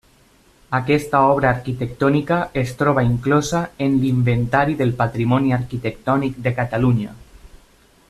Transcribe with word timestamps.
Aquesta 0.77 1.19
obra 1.33 1.51
arquitectònica 1.57 2.39
es 2.63 2.73
troba 2.81 3.05
inclosa 3.09 3.63
en 3.89 4.01
l'Inventari 4.05 4.77
del 4.83 4.97
Patrimoni 5.05 5.57
Arquitectònic 5.63 6.45
de 6.49 6.59
Catalunya. 6.63 7.17